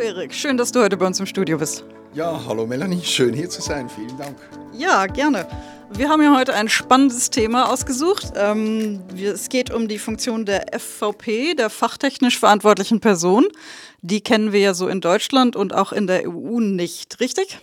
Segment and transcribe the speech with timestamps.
[0.00, 1.84] Erik, schön, dass du heute bei uns im Studio bist.
[2.14, 4.36] Ja, hallo Melanie, schön hier zu sein, vielen Dank.
[4.72, 5.46] Ja, gerne.
[5.92, 8.32] Wir haben ja heute ein spannendes Thema ausgesucht.
[8.34, 13.46] Ähm, es geht um die Funktion der FVP, der fachtechnisch verantwortlichen Person.
[14.00, 17.58] Die kennen wir ja so in Deutschland und auch in der EU nicht, richtig?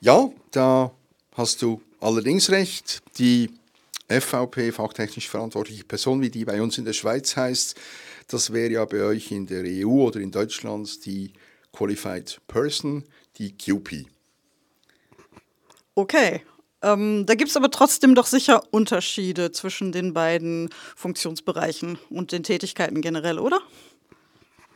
[0.00, 0.92] Ja, da
[1.36, 3.02] hast du allerdings recht.
[3.18, 3.50] Die
[4.08, 7.76] FVP, fachtechnisch verantwortliche Person, wie die bei uns in der Schweiz heißt,
[8.32, 11.32] das wäre ja bei euch in der EU oder in Deutschland die
[11.72, 13.04] Qualified Person,
[13.36, 14.06] die QP.
[15.94, 16.42] Okay,
[16.82, 22.42] ähm, da gibt es aber trotzdem doch sicher Unterschiede zwischen den beiden Funktionsbereichen und den
[22.42, 23.60] Tätigkeiten generell, oder?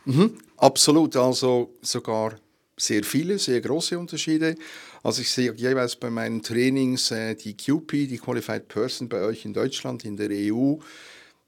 [0.05, 2.35] Mhm, absolut, also sogar
[2.77, 4.55] sehr viele, sehr große Unterschiede.
[5.01, 9.45] Also ich sehe jeweils bei meinen Trainings äh, die QP, die Qualified Person bei euch
[9.45, 10.75] in Deutschland, in der EU,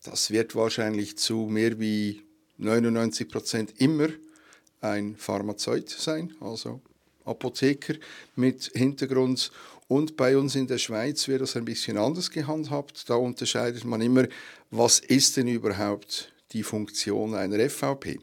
[0.09, 2.23] das wird wahrscheinlich zu mehr wie
[2.57, 4.09] 99 Prozent immer
[4.81, 6.81] ein Pharmazeut sein, also
[7.25, 7.95] Apotheker
[8.36, 9.52] mit Hintergrund
[9.88, 13.09] und bei uns in der Schweiz wird das ein bisschen anders gehandhabt.
[13.09, 14.27] Da unterscheidet man immer,
[14.69, 18.19] was ist denn überhaupt die Funktion einer FVP.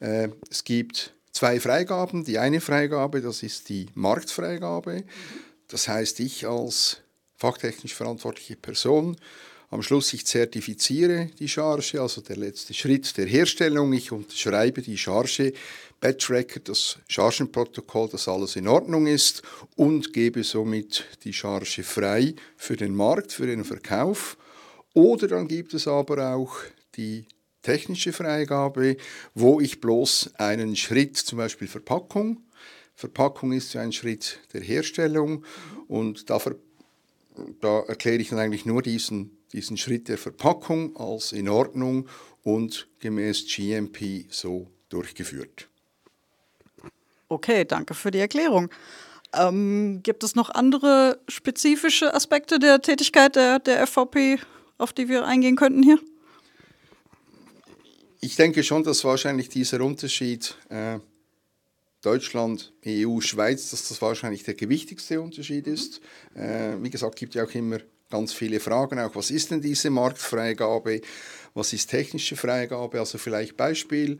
[0.00, 2.24] Äh, es gibt zwei Freigaben.
[2.24, 5.04] Die eine Freigabe, das ist die Marktfreigabe.
[5.68, 7.00] Das heißt, ich als
[7.36, 9.16] fachtechnisch verantwortliche Person
[9.74, 13.92] am Schluss, ich zertifiziere die Charge, also der letzte Schritt der Herstellung.
[13.92, 15.52] Ich unterschreibe die Charge,
[15.98, 19.42] Batch Record, das Chargenprotokoll, dass alles in Ordnung ist
[19.74, 24.36] und gebe somit die Charge frei für den Markt, für den Verkauf.
[24.92, 26.54] Oder dann gibt es aber auch
[26.94, 27.26] die
[27.62, 28.96] technische Freigabe,
[29.34, 32.44] wo ich bloß einen Schritt, zum Beispiel Verpackung,
[32.94, 35.44] Verpackung ist ja ein Schritt der Herstellung
[35.88, 36.38] und da,
[37.60, 42.08] da erkläre ich dann eigentlich nur diesen diesen Schritt der Verpackung als in Ordnung
[42.42, 45.68] und gemäß GMP so durchgeführt.
[47.28, 48.68] Okay, danke für die Erklärung.
[49.32, 54.38] Ähm, gibt es noch andere spezifische Aspekte der Tätigkeit der, der FVP,
[54.76, 55.98] auf die wir eingehen könnten hier?
[58.20, 60.98] Ich denke schon, dass wahrscheinlich dieser Unterschied äh,
[62.04, 66.00] Deutschland, EU, Schweiz, dass das wahrscheinlich der gewichtigste Unterschied ist.
[66.34, 67.78] Äh, wie gesagt, gibt ja auch immer
[68.10, 71.00] ganz viele Fragen, auch was ist denn diese Marktfreigabe,
[71.54, 74.18] was ist technische Freigabe, also vielleicht Beispiel,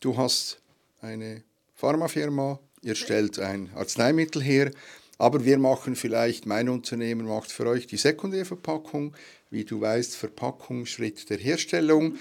[0.00, 0.60] du hast
[1.00, 1.42] eine
[1.74, 4.70] Pharmafirma, ihr stellt ein Arzneimittel her,
[5.18, 9.14] aber wir machen vielleicht, mein Unternehmen macht für euch die Sekundärverpackung,
[9.50, 12.16] wie du weißt, Verpackung, Schritt der Herstellung.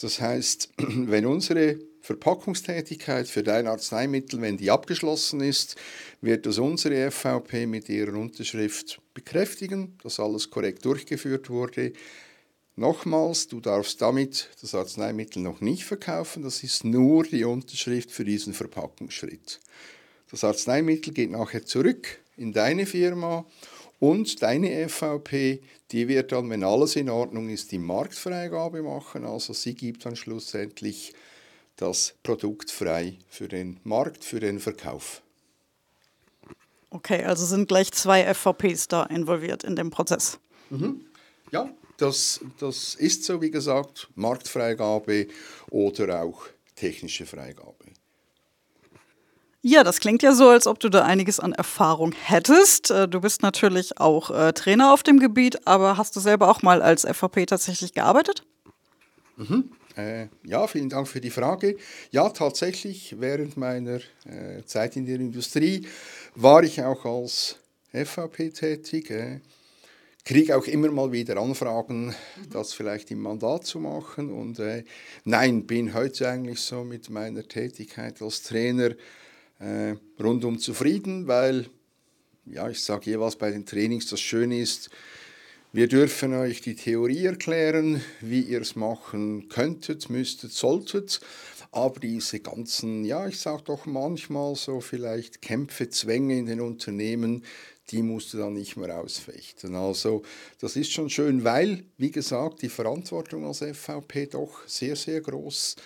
[0.00, 5.76] Das heißt, wenn unsere Verpackungstätigkeit für dein Arzneimittel, wenn die abgeschlossen ist,
[6.22, 11.92] wird das unsere FVP mit ihrer Unterschrift bekräftigen, dass alles korrekt durchgeführt wurde.
[12.76, 18.24] Nochmals, du darfst damit das Arzneimittel noch nicht verkaufen, das ist nur die Unterschrift für
[18.24, 19.60] diesen Verpackungsschritt.
[20.30, 23.44] Das Arzneimittel geht nachher zurück in deine Firma
[23.98, 29.26] und deine FVP, die wird dann, wenn alles in Ordnung ist, die Marktfreigabe machen.
[29.26, 31.12] Also sie gibt dann schlussendlich
[31.78, 35.22] das Produkt frei für den Markt, für den Verkauf.
[36.90, 40.38] Okay, also sind gleich zwei FVPs da involviert in dem Prozess.
[40.70, 41.04] Mhm.
[41.50, 45.28] Ja, das, das ist so, wie gesagt, Marktfreigabe
[45.70, 47.74] oder auch technische Freigabe.
[49.60, 52.90] Ja, das klingt ja so, als ob du da einiges an Erfahrung hättest.
[52.90, 56.62] Äh, du bist natürlich auch äh, Trainer auf dem Gebiet, aber hast du selber auch
[56.62, 58.44] mal als FVP tatsächlich gearbeitet?
[59.36, 59.70] Mhm.
[59.98, 61.76] Äh, ja, vielen Dank für die Frage.
[62.12, 65.88] Ja, tatsächlich, während meiner äh, Zeit in der Industrie
[66.36, 67.56] war ich auch als
[67.92, 69.10] FVP tätig.
[69.10, 69.40] Äh,
[70.24, 72.14] kriege auch immer mal wieder Anfragen,
[72.48, 74.30] das vielleicht im Mandat zu machen.
[74.30, 74.84] Und äh,
[75.24, 78.90] nein, bin heute eigentlich so mit meiner Tätigkeit als Trainer
[79.58, 81.66] äh, rundum zufrieden, weil,
[82.46, 84.90] ja, ich sage jeweils bei den Trainings, das Schöne ist,
[85.72, 91.20] wir dürfen euch die Theorie erklären, wie ihr es machen könntet, müsstet, solltet.
[91.72, 97.44] Aber diese ganzen, ja, ich sage doch manchmal so vielleicht Kämpfe, Zwänge in den Unternehmen,
[97.90, 99.74] die musst du dann nicht mehr ausfechten.
[99.74, 100.22] Also
[100.58, 105.76] das ist schon schön, weil, wie gesagt, die Verantwortung als FVP doch sehr, sehr groß.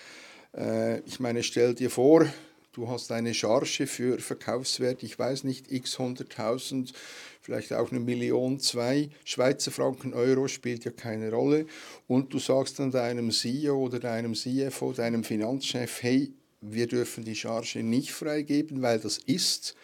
[0.55, 2.25] Äh, ich meine, stell dir vor,
[2.73, 6.93] du hast eine Charge für Verkaufswert, ich weiß nicht, x 100.000
[7.43, 11.65] vielleicht auch eine Million, zwei Schweizer Franken, Euro spielt ja keine Rolle.
[12.07, 16.31] Und du sagst dann deinem CEO oder deinem CFO, deinem Finanzchef, hey,
[16.61, 19.75] wir dürfen die Charge nicht freigeben, weil das ist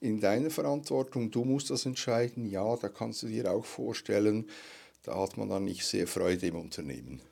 [0.00, 2.44] in deiner Verantwortung, du musst das entscheiden.
[2.50, 4.46] Ja, da kannst du dir auch vorstellen,
[5.02, 7.22] da hat man dann nicht sehr Freude im Unternehmen.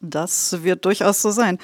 [0.00, 1.58] Das wird durchaus so sein.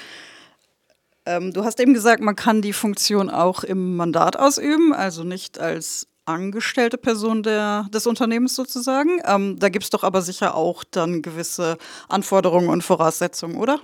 [1.25, 5.59] Ähm, du hast eben gesagt, man kann die Funktion auch im Mandat ausüben, also nicht
[5.59, 9.19] als angestellte Person der, des Unternehmens sozusagen.
[9.25, 11.77] Ähm, da gibt es doch aber sicher auch dann gewisse
[12.07, 13.79] Anforderungen und Voraussetzungen, oder?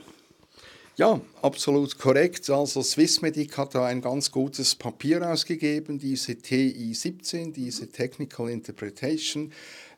[0.98, 2.50] Ja, absolut korrekt.
[2.50, 9.52] Also Swissmedic hat da ein ganz gutes Papier ausgegeben, diese TI 17, diese Technical Interpretation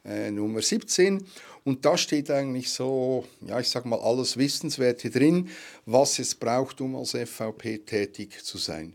[0.08, 1.24] äh, Nummer 17.
[1.64, 5.50] Und da steht eigentlich so, ja, ich sage mal, alles Wissenswerte drin,
[5.86, 8.94] was es braucht, um als FVP tätig zu sein.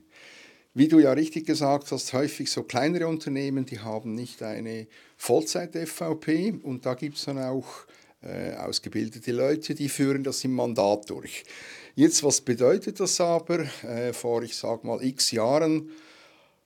[0.75, 4.87] Wie du ja richtig gesagt hast, häufig so kleinere Unternehmen, die haben nicht eine
[5.19, 7.69] Vollzeit-FVP und da gibt es dann auch
[8.23, 11.44] äh, ausgebildete Leute, die führen das im Mandat durch.
[11.94, 13.67] Jetzt, was bedeutet das aber?
[13.85, 15.91] Äh, vor, ich sage mal, x Jahren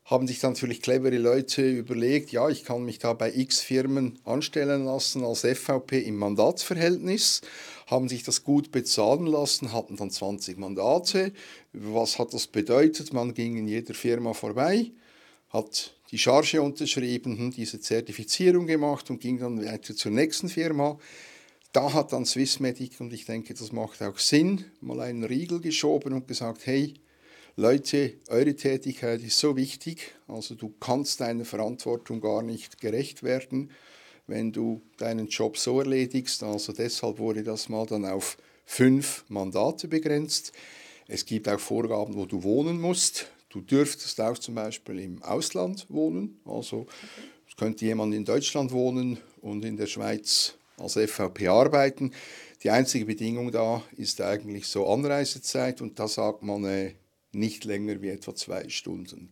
[0.06, 4.20] haben sich dann natürlich clevere Leute überlegt, ja, ich kann mich da bei x Firmen
[4.25, 7.41] anstellen lassen als FVP im Mandatsverhältnis,
[7.88, 11.32] haben sich das gut bezahlen lassen, hatten dann 20 Mandate.
[11.73, 13.12] Was hat das bedeutet?
[13.12, 14.93] Man ging in jeder Firma vorbei,
[15.49, 20.99] hat die Charge unterschrieben, hm, diese Zertifizierung gemacht und ging dann weiter zur nächsten Firma.
[21.73, 26.12] Da hat dann Swissmedic, und ich denke, das macht auch Sinn, mal einen Riegel geschoben
[26.12, 26.94] und gesagt, hey,
[27.58, 33.70] Leute, eure Tätigkeit ist so wichtig, also du kannst deiner Verantwortung gar nicht gerecht werden,
[34.26, 36.43] wenn du deinen Job so erledigst.
[36.43, 38.37] Also deshalb wurde das mal dann auf
[38.67, 40.53] fünf Mandate begrenzt.
[41.08, 43.29] Es gibt auch Vorgaben, wo du wohnen musst.
[43.49, 46.38] Du dürftest auch zum Beispiel im Ausland wohnen.
[46.44, 46.87] Also
[47.49, 52.12] es könnte jemand in Deutschland wohnen und in der Schweiz als FVP arbeiten.
[52.62, 56.93] Die einzige Bedingung da ist eigentlich so Anreisezeit und da sagt man, äh,
[57.37, 59.31] nicht länger wie etwa zwei Stunden.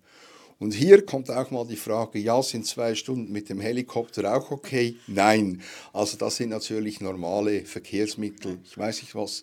[0.59, 4.51] Und hier kommt auch mal die Frage, ja, sind zwei Stunden mit dem Helikopter auch
[4.51, 4.97] okay?
[5.07, 5.61] Nein.
[5.93, 8.59] Also das sind natürlich normale Verkehrsmittel.
[8.65, 9.43] Ich weiß nicht was,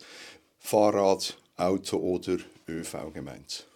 [0.60, 2.38] Fahrrad, Auto oder
[2.68, 3.68] ÖV gemeint.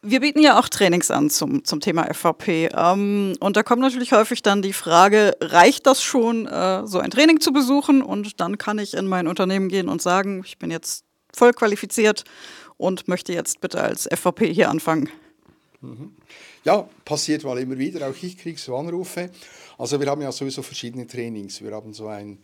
[0.00, 2.68] Wir bieten ja auch Trainings an zum, zum Thema FVP.
[2.72, 7.10] Ähm, und da kommt natürlich häufig dann die Frage, reicht das schon, äh, so ein
[7.10, 8.00] Training zu besuchen?
[8.02, 12.24] Und dann kann ich in mein Unternehmen gehen und sagen, ich bin jetzt voll qualifiziert
[12.76, 15.10] und möchte jetzt bitte als FVP hier anfangen.
[15.80, 16.12] Mhm.
[16.64, 18.08] Ja, passiert mal immer wieder.
[18.08, 19.30] Auch ich kriege so Anrufe.
[19.76, 21.62] Also wir haben ja sowieso verschiedene Trainings.
[21.62, 22.38] Wir haben so ein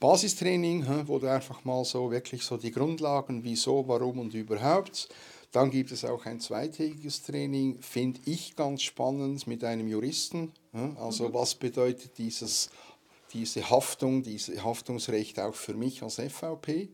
[0.00, 5.08] Basistraining, wo du einfach mal so wirklich so die Grundlagen, wieso, warum und überhaupt.
[5.52, 10.52] Dann gibt es auch ein zweitägiges Training, finde ich ganz spannend, mit einem Juristen.
[10.98, 11.34] Also mhm.
[11.34, 12.70] was bedeutet dieses,
[13.32, 16.88] diese Haftung, dieses Haftungsrecht auch für mich als FVP?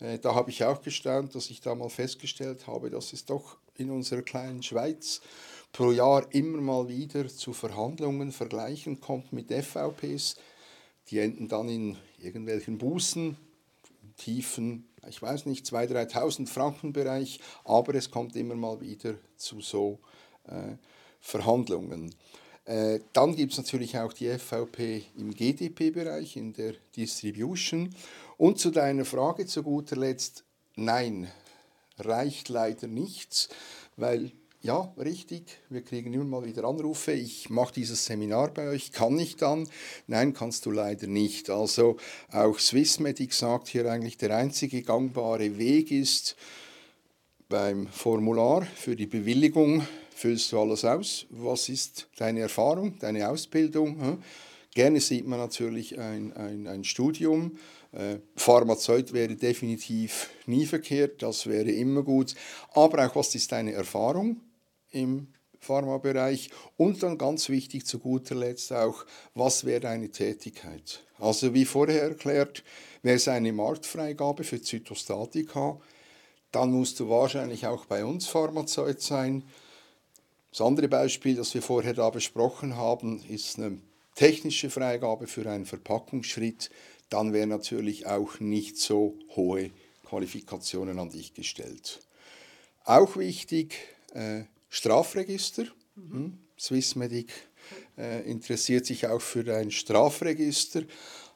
[0.00, 3.58] Äh, da habe ich auch gestaunt, dass ich da mal festgestellt habe, dass es doch
[3.76, 5.20] in unserer kleinen Schweiz
[5.72, 10.36] pro Jahr immer mal wieder zu Verhandlungen, Vergleichen kommt mit FVPs.
[11.08, 13.36] Die enden dann in irgendwelchen Bußen,
[14.16, 19.60] tiefen, ich weiß nicht, 2.000, 3.000 Franken Bereich, aber es kommt immer mal wieder zu
[19.60, 19.98] so
[20.46, 20.76] äh,
[21.20, 22.14] Verhandlungen.
[22.64, 27.94] Äh, dann gibt es natürlich auch die FVP im GDP-Bereich, in der Distribution.
[28.36, 30.44] Und zu deiner Frage zu guter Letzt,
[30.76, 31.30] nein,
[31.98, 33.48] reicht leider nichts,
[33.96, 34.32] weil
[34.64, 39.18] ja, richtig, wir kriegen immer mal wieder Anrufe, ich mache dieses Seminar bei euch, kann
[39.18, 39.68] ich dann?
[40.06, 41.50] Nein, kannst du leider nicht.
[41.50, 41.98] Also
[42.32, 46.36] auch Swissmedic sagt hier eigentlich, der einzige gangbare Weg ist,
[47.50, 51.26] beim Formular für die Bewilligung füllst du alles aus.
[51.30, 54.20] Was ist deine Erfahrung, deine Ausbildung?
[54.74, 57.58] Gerne sieht man natürlich ein, ein, ein Studium.
[57.92, 62.34] Äh, Pharmazeut wäre definitiv nie verkehrt, das wäre immer gut.
[62.72, 64.40] Aber auch, was ist deine Erfahrung
[64.90, 65.28] im
[65.60, 66.50] Pharmabereich?
[66.76, 71.04] Und dann ganz wichtig zu guter Letzt auch, was wäre deine Tätigkeit?
[71.20, 72.64] Also wie vorher erklärt,
[73.02, 75.78] wäre es eine Marktfreigabe für Zytostatika,
[76.50, 79.44] dann musst du wahrscheinlich auch bei uns Pharmazeut sein.
[80.54, 83.80] Das andere Beispiel, das wir vorher da besprochen haben, ist eine
[84.14, 86.70] technische Freigabe für einen Verpackungsschritt.
[87.10, 89.72] Dann wären natürlich auch nicht so hohe
[90.04, 91.98] Qualifikationen an dich gestellt.
[92.84, 93.74] Auch wichtig,
[94.12, 95.64] äh, Strafregister.
[95.96, 96.38] Mhm.
[96.56, 97.32] Swissmedic
[97.98, 100.82] äh, interessiert sich auch für ein Strafregister.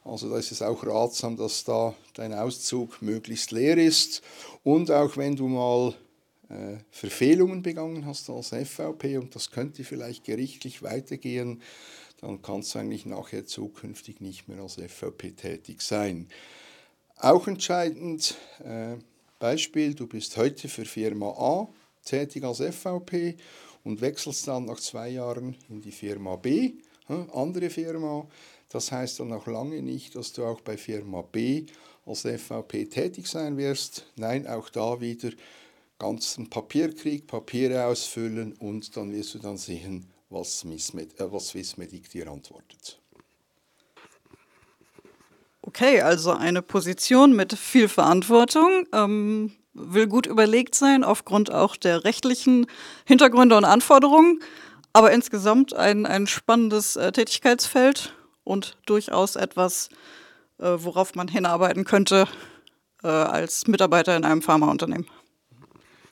[0.05, 4.21] Also da ist es auch ratsam, dass da dein Auszug möglichst leer ist.
[4.63, 5.93] Und auch wenn du mal
[6.89, 11.61] Verfehlungen begangen hast als FVP und das könnte vielleicht gerichtlich weitergehen,
[12.21, 16.27] dann kannst du eigentlich nachher zukünftig nicht mehr als FVP tätig sein.
[17.17, 18.95] Auch entscheidend, äh,
[19.39, 21.69] Beispiel, du bist heute für Firma A
[22.03, 23.35] tätig als FVP
[23.83, 26.73] und wechselst dann nach zwei Jahren in die Firma B,
[27.09, 28.27] äh, andere Firma.
[28.69, 31.65] Das heißt dann noch lange nicht, dass du auch bei Firma B
[32.05, 34.05] als FVP tätig sein wirst.
[34.15, 35.29] Nein, auch da wieder
[35.99, 42.27] ganzen Papierkrieg, Papiere ausfüllen und dann wirst du dann sehen, was, Swissmed, äh, Swissmedic dir
[42.27, 42.99] antwortet.
[45.61, 48.87] Okay, also eine Position mit viel Verantwortung.
[48.93, 52.65] Ähm, will gut überlegt sein, aufgrund auch der rechtlichen
[53.05, 54.41] Hintergründe und Anforderungen.
[54.93, 59.89] Aber insgesamt ein, ein spannendes äh, Tätigkeitsfeld und durchaus etwas,
[60.57, 62.27] äh, worauf man hinarbeiten könnte
[63.03, 65.07] äh, als Mitarbeiter in einem Pharmaunternehmen.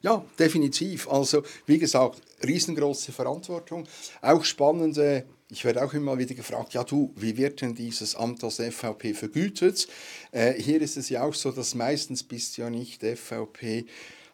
[0.02, 1.08] Ja, definitiv.
[1.10, 3.88] Also, wie gesagt, riesengroße Verantwortung.
[4.22, 8.44] Auch spannende, ich werde auch immer wieder gefragt, ja du, wie wird denn dieses Amt
[8.44, 9.88] als FVP vergütet?
[10.32, 13.86] Äh, hier ist es ja auch so, dass meistens bist du ja nicht FVP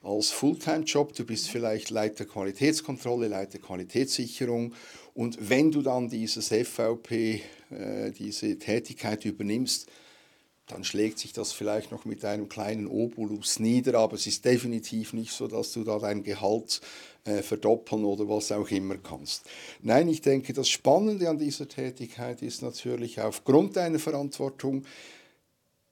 [0.01, 4.73] als Fulltime-Job, du bist vielleicht Leiter Qualitätskontrolle, Leiter Qualitätssicherung
[5.13, 9.87] und wenn du dann dieses FVP, äh, diese Tätigkeit übernimmst,
[10.67, 15.13] dann schlägt sich das vielleicht noch mit einem kleinen Obolus nieder, aber es ist definitiv
[15.13, 16.79] nicht so, dass du da dein Gehalt
[17.25, 19.43] äh, verdoppeln oder was auch immer kannst.
[19.81, 24.85] Nein, ich denke, das Spannende an dieser Tätigkeit ist natürlich, aufgrund deiner Verantwortung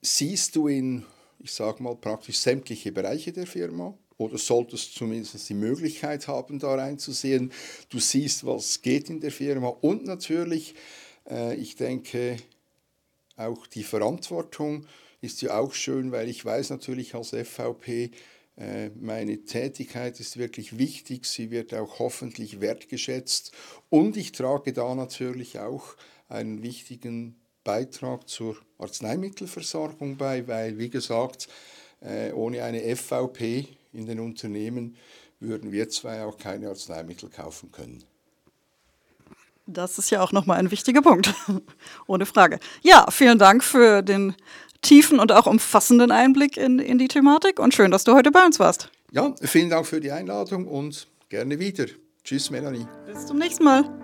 [0.01, 1.05] siehst du in,
[1.39, 6.75] ich sage mal, praktisch sämtliche Bereiche der Firma oder solltest zumindest die Möglichkeit haben, da
[6.75, 7.51] reinzusehen.
[7.89, 10.75] Du siehst, was geht in der Firma und natürlich,
[11.29, 12.37] äh, ich denke,
[13.37, 14.85] auch die Verantwortung
[15.21, 18.11] ist ja auch schön, weil ich weiß natürlich als FVP,
[18.57, 23.51] äh, meine Tätigkeit ist wirklich wichtig, sie wird auch hoffentlich wertgeschätzt
[23.89, 25.95] und ich trage da natürlich auch
[26.27, 31.47] einen wichtigen Beitrag zur Arzneimittelversorgung bei, weil, wie gesagt,
[32.01, 34.97] äh, ohne eine FVP in den Unternehmen
[35.39, 38.03] würden wir zwei auch keine Arzneimittel kaufen können.
[39.65, 41.33] Das ist ja auch nochmal ein wichtiger Punkt.
[42.07, 42.59] Ohne Frage.
[42.81, 44.35] Ja, vielen Dank für den
[44.81, 48.45] tiefen und auch umfassenden Einblick in, in die Thematik und schön, dass du heute bei
[48.45, 48.89] uns warst.
[49.11, 51.85] Ja, vielen Dank für die Einladung und gerne wieder.
[52.23, 52.87] Tschüss, Melanie.
[53.05, 54.00] Bis zum nächsten Mal.